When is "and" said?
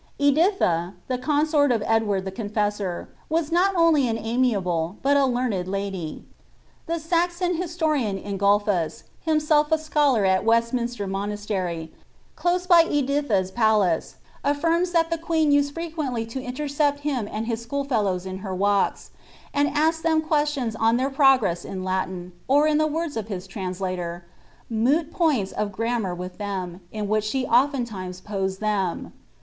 17.31-17.45, 19.53-19.69